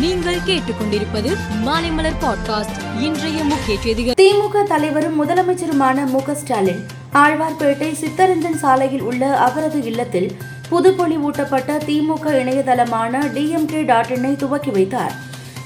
[0.00, 1.30] நீங்கள் கேட்டுக்கொண்டிருப்பது
[1.64, 3.00] மாலைமலர் பாட்காஸ்ட்.
[3.00, 4.14] இன்றைய முக்கிய செய்திகள்.
[4.20, 10.36] திமுக தலைவரும் முதலமைச்சருமான மு ஸ்டாலின் ஆழ்வார்பேட்டை சித்தரஞ்சன் சாலையில் உள்ள அவரது இல்லத்தில்
[10.70, 15.12] புதுப்பொலி ஊட்டப்பட்ட திமுக இணையதளமான டிஎம்கே டாட் இன்னை துவக்கி வைத்தார்.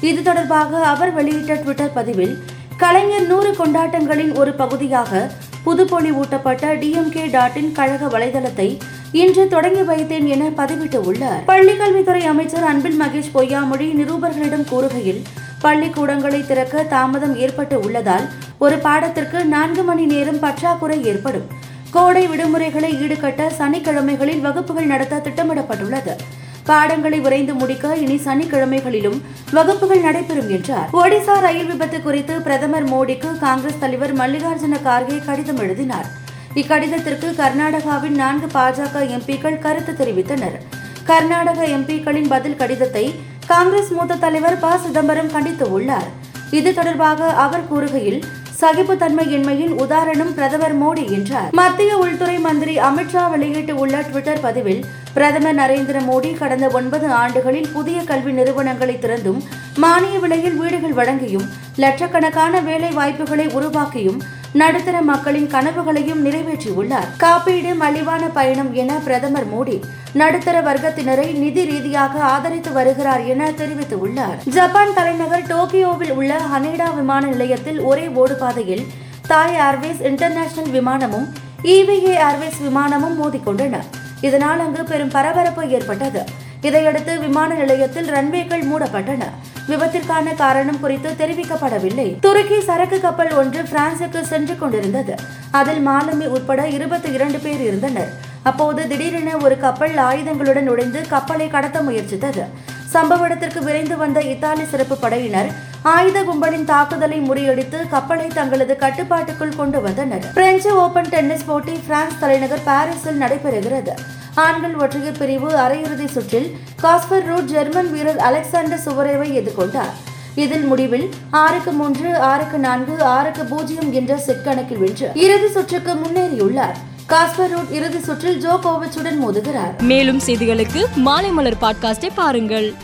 [0.00, 2.38] இது தொடர்பாக அவர் வெளியிட்ட ட்விட்டர் பதிவில்
[2.76, 5.30] கலைஞர் நூறு கொண்டாட்டங்களின் ஒரு பகுதியாக
[5.64, 8.78] புதுப்பொலி ஊட்டப்பட்ட டிஎம்கே டாட் இன் கழக வலைதளத்தை
[9.12, 15.22] இன்று தொடங்கி வைத்தேன் என பதிவிட்டுள்ளார் பள்ளிக்கல்வித்துறை அமைச்சர் அன்பில் மகேஷ் பொய்யாமொழி நிருபர்களிடம் கூறுகையில்
[15.60, 18.28] பள்ளிக்கூடங்களை திறக்க தாமதம் ஏற்பட்டு உள்ளதால்
[18.58, 21.46] ஒரு பாடத்திற்கு நான்கு மணி நேரம் பற்றாக்குறை ஏற்படும்.
[21.90, 26.16] கோடை விடுமுறைகளை ஈடுகட்ட சனிக்கிழமைகளில் வகுப்புகள் நடத்த திட்டமிடப்பட்டுள்ளது.
[26.64, 29.20] பாடங்களை விரைந்து முடிக்க இனி சனிக்கிழமைகளிலும்
[29.52, 30.88] வகுப்புகள் நடைபெறும் என்றார்.
[30.92, 36.28] ஒடிசா ரயில் விபத்து குறித்து பிரதமர் மோடிக்கு காங்கிரஸ் தலைவர் மல்லிகார்ஜுன கார்கே கடிதம் எழுதினார்.
[36.56, 40.56] இக்கடிதத்திற்கு கர்நாடகாவின் நான்கு பாஜக எம்பிக்கள் கருத்து தெரிவித்தனர்.
[41.04, 43.14] கர்நாடக எம்பிக்களின் பதில் கடிதத்தை
[43.46, 44.78] காங்கிரஸ் மூத்த தலைவர் ப.
[44.78, 46.08] சிதம்பரம் கண்டித்துள்ளார்
[46.50, 48.24] இது தொடர்பாக அவர் கூறுகையில்
[48.60, 51.50] சகிப்புத்தன்மையின்மையின் உதாரணம் பிரதமர் மோடி என்றார்.
[51.52, 54.82] மத்திய உள்துறை மந்திரி அமித்ஷா வெளியிட்டுள்ள டுவிட்டர் பதிவில்
[55.14, 59.40] பிரதமர் நரேந்திர மோடி கடந்த ஒன்பது ஆண்டுகளில் புதிய கல்வி நிறுவனங்களை திறந்தும்
[59.76, 64.20] மானிய விலையில் வீடுகள் வழங்கியும் லட்சக்கணக்கான வேலை வாய்ப்புகளை உருவாக்கியும்
[64.52, 67.16] நடுத்தர மக்களின் கனவுகளையும் நிறைவேற்றியுள்ளார்.
[67.16, 69.80] காப்பீடு மலிவான பயணம் என பிரதமர் மோடி
[70.12, 74.36] நடுத்தர வர்க்கத்தினரை நிதி ரீதியாக ஆதரித்து வருகிறார் என தெரிவித்துள்ளார்.
[74.44, 78.86] ஜப்பான் தலைநகர் டோக்கியோவில் உள்ள ஹனேடா விமான நிலையத்தில் ஒரே ஓடுபாதையில்
[79.26, 81.28] தாய் ஏர்வேஸ் இன்டர்நேஷனல் விமானமும்
[81.62, 83.76] இவிஏ ஏர்வேஸ் விமானமும் மோதிக்கொண்டன.
[84.20, 86.48] இதனால் அங்கு பெரும் பரபரப்பு ஏற்பட்டது.
[86.62, 89.22] இதையடுத்து விமான நிலையத்தில் ரன்வேக்கள் மூடப்பட்டன.
[89.68, 92.20] விபத்திற்கான காரணம் குறித்து தெரிவிக்கப்படவில்லை.
[92.20, 95.14] துருக்கி சரக்கு கப்பல் ஒன்று பிரான்சுக்கு சென்று கொண்டிருந்தது.
[95.50, 98.12] அதில் மாலுமி உட்பட இருபத்தி இரண்டு பேர் இருந்தனர்.
[98.42, 102.44] அப்போது திடீரென ஒரு கப்பல் ஆயுதங்களுடன் நுழைந்து கப்பலை கடத்த முயற்சித்தது.
[102.92, 105.50] சம்பவ இடத்திற்கு விரைந்து வந்த இத்தாலி சிறப்பு படையினர்
[105.82, 110.24] ஆயுத கும்பலின் தாக்குதலை முறியடித்து கப்பலை தங்களது கட்டுப்பாட்டுக்குள் கொண்டு வந்தனர்.
[110.34, 113.94] பிரெஞ்சு ஓபன் டென்னிஸ் போட்டி பிரான்ஸ் தலைநகர் பாரிஸில் நடைபெறுகிறது.
[114.34, 119.92] ஆண்கள் ஒற்றையர் பிரிவு அரையிறுதி சுற்றில் காஸ்பர் ரூட் ஜெர்மன் வீரர் அலெக்சாண்டர் சுவரேவை எதிர்கொண்டார்.
[120.34, 126.74] இதில் முடிவில் ஆறுக்கு மூன்று ஆறுக்கு நான்கு ஆறுக்கு பூஜ்ஜியம் என்ற செட் கணக்கில் வென்று இறுதி சுற்றுக்கு முன்னேறியுள்ளார்.
[127.08, 129.82] காஸ்பர் ரூட் இறுதி சுற்றில் ஜோகோவிச்சுடன் மோதுகிறார்.
[129.82, 132.74] மேலும் செய்திகளுக்கு மாலை மலர் பாட்காஸ்டை பாருங்கள்.